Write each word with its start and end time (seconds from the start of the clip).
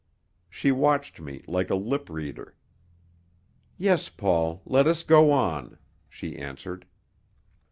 She 0.49 0.71
watched 0.71 1.21
me 1.21 1.43
like 1.45 1.69
a 1.69 1.75
lip 1.75 2.09
reader. 2.09 2.55
"Yes, 3.77 4.09
Paul; 4.09 4.63
let 4.65 4.87
us 4.87 5.03
go 5.03 5.29
on," 5.31 5.77
she 6.09 6.37
answered. 6.39 6.87